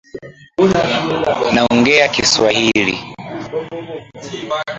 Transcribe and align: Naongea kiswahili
Naongea 1.53 2.07
kiswahili 2.09 2.97